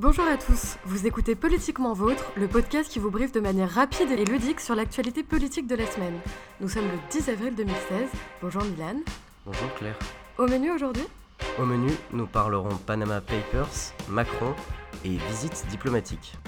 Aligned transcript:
Bonjour 0.00 0.24
à 0.24 0.38
tous, 0.38 0.78
vous 0.86 1.06
écoutez 1.06 1.34
Politiquement 1.34 1.92
Vôtre, 1.92 2.32
le 2.34 2.48
podcast 2.48 2.90
qui 2.90 2.98
vous 2.98 3.10
briefe 3.10 3.32
de 3.32 3.40
manière 3.40 3.68
rapide 3.68 4.10
et 4.10 4.24
ludique 4.24 4.58
sur 4.58 4.74
l'actualité 4.74 5.22
politique 5.22 5.66
de 5.66 5.74
la 5.74 5.84
semaine. 5.84 6.18
Nous 6.62 6.70
sommes 6.70 6.86
le 6.86 6.98
10 7.10 7.28
avril 7.28 7.54
2016. 7.54 8.08
Bonjour 8.40 8.64
Milan. 8.64 9.00
Bonjour 9.44 9.74
Claire. 9.74 9.98
Au 10.38 10.46
menu 10.46 10.70
aujourd'hui 10.70 11.02
Au 11.58 11.66
menu, 11.66 11.90
nous 12.14 12.26
parlerons 12.26 12.74
Panama 12.86 13.20
Papers, 13.20 13.92
Macron 14.08 14.54
et 15.04 15.18
visites 15.28 15.66
diplomatiques. 15.68 16.38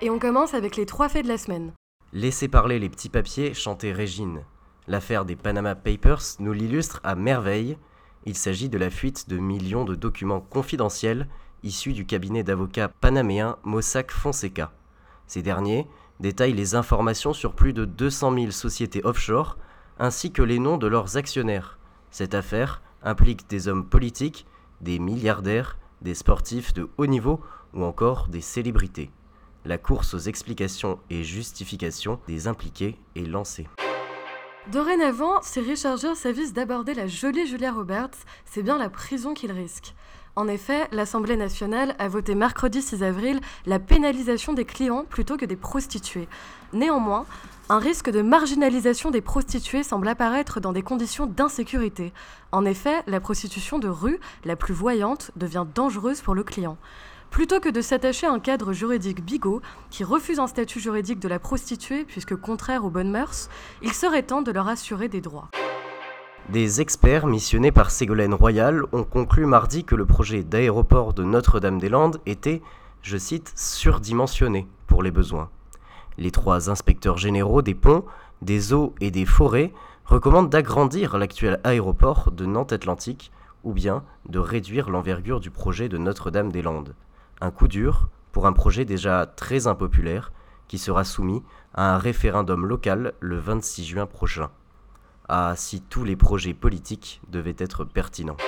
Et 0.00 0.10
on 0.10 0.18
commence 0.18 0.54
avec 0.54 0.74
les 0.74 0.86
trois 0.86 1.08
faits 1.08 1.22
de 1.22 1.30
la 1.30 1.38
semaine. 1.38 1.70
Laissez 2.12 2.48
parler 2.48 2.80
les 2.80 2.88
petits 2.88 3.10
papiers, 3.10 3.54
chantait 3.54 3.92
Régine. 3.92 4.40
L'affaire 4.88 5.24
des 5.24 5.36
Panama 5.36 5.76
Papers 5.76 6.24
nous 6.40 6.52
l'illustre 6.52 6.98
à 7.04 7.14
merveille. 7.14 7.78
Il 8.26 8.36
s'agit 8.36 8.68
de 8.68 8.78
la 8.78 8.90
fuite 8.90 9.28
de 9.28 9.38
millions 9.38 9.84
de 9.84 9.94
documents 9.94 10.40
confidentiels 10.40 11.28
issus 11.64 11.92
du 11.92 12.06
cabinet 12.06 12.44
d'avocats 12.44 12.88
panaméen 12.88 13.56
Mossack 13.64 14.12
Fonseca. 14.12 14.72
Ces 15.26 15.42
derniers 15.42 15.88
détaillent 16.20 16.52
les 16.52 16.74
informations 16.74 17.32
sur 17.32 17.54
plus 17.54 17.72
de 17.72 17.84
200 17.84 18.34
000 18.34 18.50
sociétés 18.52 19.04
offshore 19.04 19.56
ainsi 19.98 20.30
que 20.30 20.42
les 20.42 20.58
noms 20.58 20.78
de 20.78 20.86
leurs 20.86 21.16
actionnaires. 21.16 21.78
Cette 22.10 22.34
affaire 22.34 22.82
implique 23.02 23.48
des 23.48 23.68
hommes 23.68 23.86
politiques, 23.86 24.46
des 24.80 24.98
milliardaires, 24.98 25.78
des 26.02 26.14
sportifs 26.14 26.74
de 26.74 26.88
haut 26.98 27.06
niveau 27.06 27.40
ou 27.72 27.82
encore 27.84 28.28
des 28.28 28.40
célébrités. 28.40 29.10
La 29.64 29.78
course 29.78 30.14
aux 30.14 30.18
explications 30.18 30.98
et 31.10 31.24
justifications 31.24 32.20
des 32.28 32.48
impliqués 32.48 32.98
est 33.16 33.26
lancée. 33.26 33.66
Dorénavant, 34.72 35.42
si 35.42 35.60
Richard 35.60 35.98
Gere 35.98 36.16
s'avise 36.16 36.54
d'aborder 36.54 36.94
la 36.94 37.06
jolie 37.06 37.46
Julia 37.46 37.70
Roberts, 37.70 38.16
c'est 38.46 38.62
bien 38.62 38.78
la 38.78 38.88
prison 38.88 39.34
qu'il 39.34 39.52
risque. 39.52 39.94
En 40.36 40.48
effet, 40.48 40.88
l'Assemblée 40.90 41.36
nationale 41.36 41.94
a 41.98 42.08
voté 42.08 42.34
mercredi 42.34 42.80
6 42.80 43.02
avril 43.02 43.40
la 43.66 43.78
pénalisation 43.78 44.54
des 44.54 44.64
clients 44.64 45.04
plutôt 45.04 45.36
que 45.36 45.44
des 45.44 45.56
prostituées. 45.56 46.28
Néanmoins, 46.72 47.26
un 47.68 47.78
risque 47.78 48.10
de 48.10 48.22
marginalisation 48.22 49.10
des 49.10 49.20
prostituées 49.20 49.82
semble 49.82 50.08
apparaître 50.08 50.60
dans 50.60 50.72
des 50.72 50.82
conditions 50.82 51.26
d'insécurité. 51.26 52.14
En 52.50 52.64
effet, 52.64 53.02
la 53.06 53.20
prostitution 53.20 53.78
de 53.78 53.88
rue, 53.88 54.18
la 54.46 54.56
plus 54.56 54.74
voyante, 54.74 55.30
devient 55.36 55.66
dangereuse 55.74 56.22
pour 56.22 56.34
le 56.34 56.42
client. 56.42 56.78
Plutôt 57.34 57.58
que 57.58 57.68
de 57.68 57.80
s'attacher 57.80 58.28
à 58.28 58.32
un 58.32 58.38
cadre 58.38 58.72
juridique 58.72 59.24
bigot 59.24 59.60
qui 59.90 60.04
refuse 60.04 60.38
un 60.38 60.46
statut 60.46 60.78
juridique 60.78 61.18
de 61.18 61.26
la 61.26 61.40
prostituée 61.40 62.04
puisque 62.04 62.36
contraire 62.36 62.84
aux 62.84 62.90
bonnes 62.90 63.10
mœurs, 63.10 63.50
il 63.82 63.92
serait 63.92 64.22
temps 64.22 64.40
de 64.40 64.52
leur 64.52 64.68
assurer 64.68 65.08
des 65.08 65.20
droits. 65.20 65.48
Des 66.50 66.80
experts 66.80 67.26
missionnés 67.26 67.72
par 67.72 67.90
Ségolène 67.90 68.34
Royal 68.34 68.84
ont 68.92 69.02
conclu 69.02 69.46
mardi 69.46 69.82
que 69.82 69.96
le 69.96 70.06
projet 70.06 70.44
d'aéroport 70.44 71.12
de 71.12 71.24
Notre-Dame-des-Landes 71.24 72.20
était, 72.24 72.62
je 73.02 73.16
cite, 73.16 73.52
surdimensionné 73.56 74.68
pour 74.86 75.02
les 75.02 75.10
besoins. 75.10 75.50
Les 76.18 76.30
trois 76.30 76.70
inspecteurs 76.70 77.18
généraux 77.18 77.62
des 77.62 77.74
ponts, 77.74 78.04
des 78.42 78.72
eaux 78.72 78.94
et 79.00 79.10
des 79.10 79.26
forêts 79.26 79.72
recommandent 80.04 80.50
d'agrandir 80.50 81.18
l'actuel 81.18 81.58
aéroport 81.64 82.30
de 82.30 82.46
Nantes-Atlantique 82.46 83.32
ou 83.64 83.72
bien 83.72 84.04
de 84.28 84.38
réduire 84.38 84.88
l'envergure 84.88 85.40
du 85.40 85.50
projet 85.50 85.88
de 85.88 85.98
Notre-Dame-des-Landes. 85.98 86.94
Un 87.44 87.50
coup 87.50 87.68
dur 87.68 88.08
pour 88.32 88.46
un 88.46 88.54
projet 88.54 88.86
déjà 88.86 89.26
très 89.26 89.66
impopulaire 89.66 90.32
qui 90.66 90.78
sera 90.78 91.04
soumis 91.04 91.42
à 91.74 91.94
un 91.94 91.98
référendum 91.98 92.64
local 92.64 93.12
le 93.20 93.36
26 93.36 93.84
juin 93.84 94.06
prochain. 94.06 94.48
Ah, 95.28 95.52
si 95.54 95.82
tous 95.82 96.04
les 96.04 96.16
projets 96.16 96.54
politiques 96.54 97.20
devaient 97.28 97.54
être 97.58 97.84
pertinents. 97.84 98.38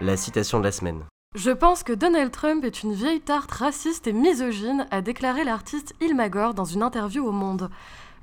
La 0.00 0.16
citation 0.16 0.60
de 0.60 0.64
la 0.64 0.70
semaine. 0.70 1.02
Je 1.34 1.50
pense 1.50 1.82
que 1.82 1.92
Donald 1.92 2.30
Trump 2.30 2.62
est 2.62 2.84
une 2.84 2.94
vieille 2.94 3.20
tarte 3.20 3.50
raciste 3.50 4.06
et 4.06 4.12
misogyne, 4.12 4.86
a 4.92 5.02
déclaré 5.02 5.42
l'artiste 5.42 5.96
Ilmagor 6.00 6.54
dans 6.54 6.64
une 6.64 6.84
interview 6.84 7.26
au 7.26 7.32
Monde. 7.32 7.68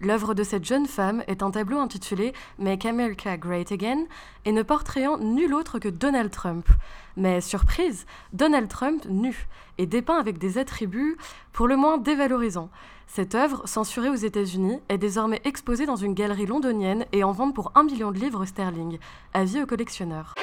L'œuvre 0.01 0.33
de 0.33 0.43
cette 0.43 0.65
jeune 0.65 0.87
femme 0.87 1.23
est 1.27 1.41
un 1.41 1.51
tableau 1.51 1.79
intitulé 1.79 2.33
Make 2.59 2.85
America 2.85 3.37
Great 3.37 3.71
Again 3.71 4.05
et 4.43 4.51
ne 4.51 4.61
portrayant 4.61 5.17
nul 5.17 5.53
autre 5.53 5.79
que 5.79 5.87
Donald 5.87 6.31
Trump. 6.31 6.67
Mais 7.15 7.39
surprise, 7.39 8.05
Donald 8.33 8.67
Trump 8.67 9.05
nu 9.09 9.47
et 9.77 9.85
dépeint 9.85 10.19
avec 10.19 10.37
des 10.37 10.57
attributs 10.57 11.17
pour 11.53 11.67
le 11.67 11.77
moins 11.77 11.97
dévalorisants. 11.97 12.69
Cette 13.07 13.35
œuvre, 13.35 13.67
censurée 13.67 14.09
aux 14.09 14.15
États-Unis, 14.15 14.79
est 14.89 14.97
désormais 14.97 15.41
exposée 15.45 15.85
dans 15.85 15.95
une 15.95 16.13
galerie 16.13 16.45
londonienne 16.45 17.05
et 17.13 17.23
en 17.23 17.31
vente 17.31 17.55
pour 17.55 17.71
un 17.75 17.83
million 17.83 18.11
de 18.11 18.19
livres 18.19 18.45
sterling. 18.45 18.99
Avis 19.33 19.61
aux 19.61 19.65
collectionneurs. 19.65 20.33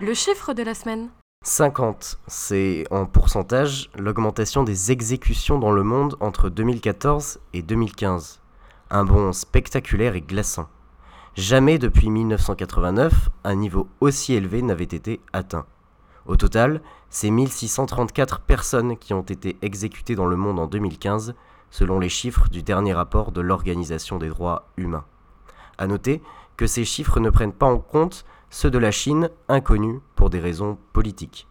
Le 0.00 0.14
chiffre 0.14 0.54
de 0.54 0.62
la 0.62 0.74
semaine 0.74 1.08
50, 1.44 2.18
c'est 2.26 2.84
en 2.90 3.06
pourcentage 3.06 3.90
l'augmentation 3.96 4.64
des 4.64 4.92
exécutions 4.92 5.58
dans 5.58 5.72
le 5.72 5.82
monde 5.82 6.16
entre 6.20 6.50
2014 6.50 7.40
et 7.52 7.62
2015 7.62 8.40
un 8.90 9.04
bond 9.04 9.32
spectaculaire 9.32 10.16
et 10.16 10.20
glaçant. 10.20 10.68
Jamais 11.34 11.78
depuis 11.78 12.10
1989, 12.10 13.30
un 13.44 13.54
niveau 13.54 13.88
aussi 14.00 14.34
élevé 14.34 14.62
n'avait 14.62 14.84
été 14.84 15.20
atteint. 15.32 15.66
Au 16.26 16.36
total, 16.36 16.82
c'est 17.10 17.30
1634 17.30 18.40
personnes 18.40 18.96
qui 18.96 19.14
ont 19.14 19.22
été 19.22 19.56
exécutées 19.62 20.14
dans 20.14 20.26
le 20.26 20.36
monde 20.36 20.58
en 20.58 20.66
2015, 20.66 21.34
selon 21.70 21.98
les 22.00 22.08
chiffres 22.08 22.48
du 22.48 22.62
dernier 22.62 22.92
rapport 22.92 23.32
de 23.32 23.40
l'Organisation 23.40 24.18
des 24.18 24.28
droits 24.28 24.68
humains. 24.76 25.04
A 25.78 25.86
noter 25.86 26.22
que 26.56 26.66
ces 26.66 26.84
chiffres 26.84 27.20
ne 27.20 27.30
prennent 27.30 27.52
pas 27.52 27.66
en 27.66 27.78
compte 27.78 28.24
ceux 28.50 28.70
de 28.70 28.78
la 28.78 28.90
Chine, 28.90 29.30
inconnus 29.48 30.00
pour 30.16 30.30
des 30.30 30.40
raisons 30.40 30.78
politiques. 30.92 31.46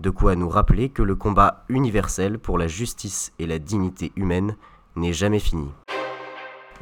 De 0.00 0.10
quoi 0.10 0.36
nous 0.36 0.48
rappeler 0.48 0.88
que 0.88 1.02
le 1.02 1.16
combat 1.16 1.64
universel 1.68 2.38
pour 2.38 2.58
la 2.58 2.68
justice 2.68 3.32
et 3.38 3.46
la 3.46 3.58
dignité 3.58 4.12
humaine 4.16 4.56
n'est 4.96 5.12
jamais 5.12 5.38
fini 5.38 5.68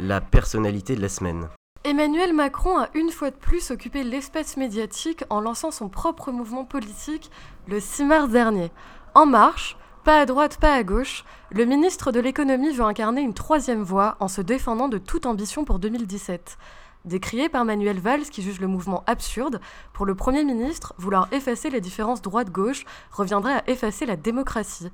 la 0.00 0.20
personnalité 0.20 0.96
de 0.96 1.02
la 1.02 1.08
semaine. 1.08 1.48
Emmanuel 1.84 2.32
Macron 2.32 2.78
a 2.78 2.88
une 2.94 3.10
fois 3.10 3.30
de 3.30 3.36
plus 3.36 3.70
occupé 3.70 4.02
l'espace 4.02 4.56
médiatique 4.56 5.24
en 5.30 5.40
lançant 5.40 5.70
son 5.70 5.88
propre 5.88 6.30
mouvement 6.30 6.64
politique 6.64 7.30
le 7.68 7.80
6 7.80 8.04
mars 8.04 8.28
dernier. 8.30 8.70
En 9.14 9.26
marche, 9.26 9.76
pas 10.04 10.20
à 10.20 10.26
droite, 10.26 10.58
pas 10.58 10.74
à 10.74 10.82
gauche, 10.82 11.24
le 11.50 11.64
ministre 11.64 12.12
de 12.12 12.20
l'économie 12.20 12.72
veut 12.72 12.84
incarner 12.84 13.20
une 13.20 13.34
troisième 13.34 13.82
voie 13.82 14.16
en 14.20 14.28
se 14.28 14.40
défendant 14.40 14.88
de 14.88 14.98
toute 14.98 15.26
ambition 15.26 15.64
pour 15.64 15.78
2017. 15.78 16.58
Décrié 17.06 17.48
par 17.48 17.64
Manuel 17.64 17.98
Valls 17.98 18.28
qui 18.30 18.42
juge 18.42 18.60
le 18.60 18.66
mouvement 18.66 19.02
absurde, 19.06 19.60
pour 19.94 20.04
le 20.04 20.14
Premier 20.14 20.44
ministre, 20.44 20.94
vouloir 20.98 21.28
effacer 21.32 21.70
les 21.70 21.80
différences 21.80 22.20
droite-gauche 22.20 22.84
reviendrait 23.10 23.54
à 23.54 23.70
effacer 23.70 24.04
la 24.04 24.16
démocratie. 24.16 24.90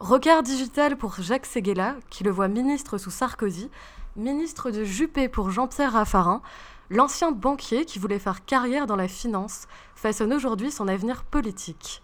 Regard 0.00 0.42
digital 0.42 0.96
pour 0.96 1.20
Jacques 1.20 1.46
Séguéla, 1.46 1.96
qui 2.10 2.24
le 2.24 2.30
voit 2.30 2.48
ministre 2.48 2.98
sous 2.98 3.10
Sarkozy, 3.10 3.70
ministre 4.16 4.70
de 4.70 4.84
Juppé 4.84 5.28
pour 5.28 5.50
Jean-Pierre 5.50 5.92
Raffarin, 5.92 6.40
l'ancien 6.90 7.32
banquier 7.32 7.84
qui 7.84 7.98
voulait 7.98 8.18
faire 8.18 8.44
carrière 8.44 8.86
dans 8.86 8.96
la 8.96 9.08
finance 9.08 9.66
façonne 9.96 10.32
aujourd'hui 10.32 10.70
son 10.70 10.86
avenir 10.88 11.24
politique. 11.24 12.02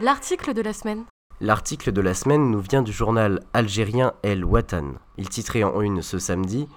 L'article 0.00 0.52
de 0.52 0.60
la 0.60 0.72
semaine. 0.72 1.04
L'article 1.40 1.92
de 1.92 2.00
la 2.00 2.14
semaine 2.14 2.50
nous 2.50 2.60
vient 2.60 2.82
du 2.82 2.92
journal 2.92 3.40
algérien 3.52 4.12
El 4.22 4.44
Watan. 4.44 4.94
Il 5.16 5.28
titrait 5.28 5.62
en 5.62 5.80
une 5.80 6.02
ce 6.02 6.18
samedi 6.18 6.68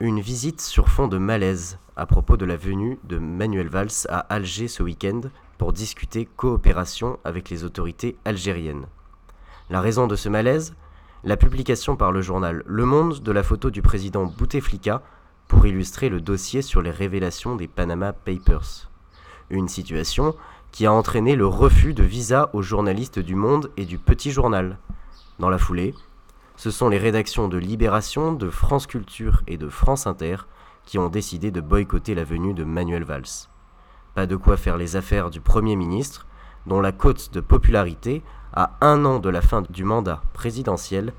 Une 0.00 0.20
visite 0.20 0.60
sur 0.60 0.88
fond 0.88 1.08
de 1.08 1.18
malaise 1.18 1.78
à 1.96 2.06
propos 2.06 2.36
de 2.36 2.44
la 2.44 2.56
venue 2.56 2.98
de 3.04 3.18
Manuel 3.18 3.68
Valls 3.68 4.06
à 4.08 4.18
Alger 4.18 4.68
ce 4.68 4.82
week-end 4.82 5.20
pour 5.58 5.72
discuter 5.72 6.26
coopération 6.36 7.18
avec 7.24 7.50
les 7.50 7.64
autorités 7.64 8.16
algériennes. 8.24 8.86
La 9.70 9.80
raison 9.80 10.06
de 10.06 10.16
ce 10.16 10.28
malaise? 10.28 10.74
La 11.24 11.36
publication 11.36 11.94
par 11.94 12.10
le 12.10 12.20
journal 12.20 12.64
Le 12.66 12.84
Monde 12.84 13.20
de 13.20 13.30
la 13.30 13.44
photo 13.44 13.70
du 13.70 13.80
président 13.80 14.24
Bouteflika 14.24 15.02
pour 15.46 15.66
illustrer 15.66 16.08
le 16.08 16.20
dossier 16.20 16.62
sur 16.62 16.82
les 16.82 16.90
révélations 16.90 17.54
des 17.54 17.68
Panama 17.68 18.12
Papers. 18.12 18.90
Une 19.48 19.68
situation 19.68 20.34
qui 20.72 20.84
a 20.84 20.92
entraîné 20.92 21.36
le 21.36 21.46
refus 21.46 21.94
de 21.94 22.02
visa 22.02 22.50
aux 22.54 22.62
journalistes 22.62 23.20
du 23.20 23.36
Monde 23.36 23.70
et 23.76 23.84
du 23.84 23.98
Petit 23.98 24.32
Journal. 24.32 24.78
Dans 25.38 25.50
la 25.50 25.58
foulée, 25.58 25.94
ce 26.56 26.72
sont 26.72 26.88
les 26.88 26.98
rédactions 26.98 27.48
de 27.48 27.58
Libération, 27.58 28.32
de 28.32 28.50
France 28.50 28.88
Culture 28.88 29.42
et 29.46 29.58
de 29.58 29.68
France 29.68 30.08
Inter 30.08 30.36
qui 30.86 30.98
ont 30.98 31.08
décidé 31.08 31.52
de 31.52 31.60
boycotter 31.60 32.16
la 32.16 32.24
venue 32.24 32.54
de 32.54 32.64
Manuel 32.64 33.04
Valls. 33.04 33.48
Pas 34.16 34.26
de 34.26 34.34
quoi 34.34 34.56
faire 34.56 34.76
les 34.76 34.96
affaires 34.96 35.30
du 35.30 35.40
Premier 35.40 35.76
ministre, 35.76 36.26
dont 36.66 36.80
la 36.80 36.90
cote 36.90 37.32
de 37.32 37.40
popularité 37.40 38.24
à 38.52 38.72
un 38.80 39.04
an 39.04 39.18
de 39.18 39.28
la 39.28 39.40
fin 39.40 39.62
du 39.70 39.84
mandat 39.84 40.22
présidentiel, 40.32 41.12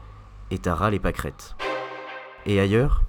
ras 0.65 0.89
les 0.91 0.99
pâquerettes. 0.99 1.55
Et 2.45 2.59
ailleurs? 2.59 3.01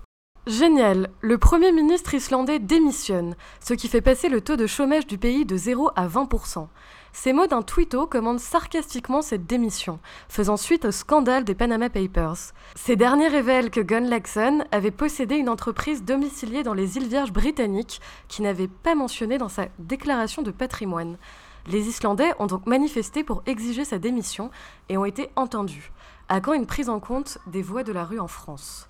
Génial 0.47 1.09
Le 1.21 1.39
Premier 1.39 1.73
ministre 1.73 2.15
islandais 2.15 2.59
démissionne, 2.59 3.35
ce 3.61 3.75
qui 3.75 3.89
fait 3.89 4.03
passer 4.03 4.29
le 4.29 4.41
taux 4.41 4.57
de 4.57 4.67
chômage 4.67 5.07
du 5.07 5.17
pays 5.17 5.47
de 5.47 5.57
0 5.57 5.91
à 5.97 6.07
20%. 6.07 6.69
Ces 7.13 7.33
mots 7.33 7.47
d'un 7.47 7.63
tweeto 7.63 8.07
commandent 8.07 8.41
sarcastiquement 8.41 9.23
cette 9.23 9.47
démission, 9.47 10.01
faisant 10.29 10.57
suite 10.57 10.85
au 10.85 10.91
scandale 10.91 11.45
des 11.45 11.55
Panama 11.55 11.89
Papers. 11.89 12.53
Ces 12.75 12.97
derniers 12.97 13.29
révèlent 13.29 13.71
que 13.71 13.81
Gunn 13.81 14.09
Laxon 14.09 14.65
avait 14.73 14.91
possédé 14.91 15.37
une 15.37 15.49
entreprise 15.49 16.03
domiciliée 16.03 16.63
dans 16.63 16.75
les 16.75 16.97
îles 16.97 17.09
Vierges 17.09 17.33
britanniques 17.33 18.01
qui 18.29 18.43
n'avait 18.43 18.69
pas 18.69 18.95
mentionné 18.95 19.39
dans 19.39 19.49
sa 19.49 19.69
déclaration 19.79 20.43
de 20.43 20.51
patrimoine. 20.51 21.17
Les 21.67 21.89
Islandais 21.89 22.33
ont 22.39 22.47
donc 22.47 22.67
manifesté 22.67 23.25
pour 23.25 23.43
exiger 23.47 23.85
sa 23.85 23.99
démission 23.99 24.51
et 24.91 24.99
ont 24.99 25.07
été 25.07 25.31
entendus. 25.35 25.93
À 26.29 26.41
quand 26.41 26.53
une 26.53 26.67
prise 26.67 26.91
en 26.91 27.01
compte 27.01 27.39
des 27.47 27.63
voix 27.63 27.85
de 27.85 27.93
la 27.93 28.05
rue 28.05 28.21
en 28.21 28.29
France? 28.29 28.87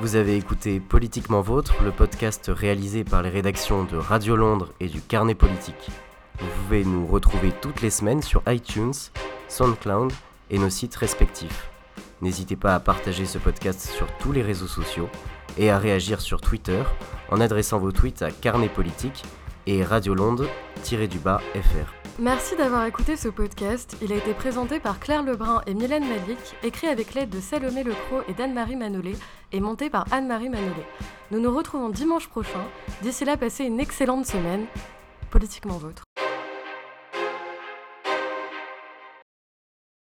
Vous 0.00 0.16
avez 0.16 0.36
écouté 0.36 0.80
Politiquement 0.80 1.42
Vôtre, 1.42 1.74
le 1.84 1.92
podcast 1.92 2.50
réalisé 2.52 3.04
par 3.04 3.22
les 3.22 3.28
rédactions 3.28 3.84
de 3.84 3.96
Radio 3.96 4.34
Londres 4.34 4.72
et 4.80 4.88
du 4.88 5.00
Carnet 5.00 5.34
Politique. 5.34 5.90
Vous 6.40 6.48
pouvez 6.62 6.84
nous 6.84 7.06
retrouver 7.06 7.52
toutes 7.60 7.82
les 7.82 7.90
semaines 7.90 8.22
sur 8.22 8.42
iTunes, 8.48 8.94
SoundCloud 9.48 10.12
et 10.50 10.58
nos 10.58 10.70
sites 10.70 10.96
respectifs. 10.96 11.71
N'hésitez 12.22 12.54
pas 12.54 12.76
à 12.76 12.80
partager 12.80 13.26
ce 13.26 13.36
podcast 13.36 13.80
sur 13.80 14.06
tous 14.18 14.30
les 14.30 14.42
réseaux 14.42 14.68
sociaux 14.68 15.08
et 15.58 15.70
à 15.70 15.78
réagir 15.78 16.20
sur 16.20 16.40
Twitter 16.40 16.82
en 17.30 17.40
adressant 17.40 17.78
vos 17.78 17.90
tweets 17.90 18.22
à 18.22 18.30
Carnet 18.30 18.68
Politique 18.68 19.24
et 19.66 19.82
Radio 19.82 20.14
Londres-du-bas 20.14 21.40
FR. 21.54 21.92
Merci 22.20 22.54
d'avoir 22.56 22.84
écouté 22.86 23.16
ce 23.16 23.28
podcast. 23.28 23.96
Il 24.02 24.12
a 24.12 24.16
été 24.16 24.34
présenté 24.34 24.78
par 24.78 25.00
Claire 25.00 25.24
Lebrun 25.24 25.62
et 25.66 25.74
Mylène 25.74 26.08
Malik, 26.08 26.38
écrit 26.62 26.86
avec 26.86 27.14
l'aide 27.14 27.30
de 27.30 27.40
Salomé 27.40 27.82
Lecro 27.82 28.20
et 28.28 28.34
d'Anne-Marie 28.34 28.76
Manolé 28.76 29.16
et 29.50 29.60
monté 29.60 29.90
par 29.90 30.06
Anne-Marie 30.12 30.48
Manolé. 30.48 30.86
Nous 31.32 31.40
nous 31.40 31.52
retrouvons 31.52 31.88
dimanche 31.88 32.28
prochain. 32.28 32.64
D'ici 33.02 33.24
là, 33.24 33.36
passez 33.36 33.64
une 33.64 33.80
excellente 33.80 34.26
semaine. 34.26 34.66
Politiquement 35.30 35.78
vôtre. 35.78 36.04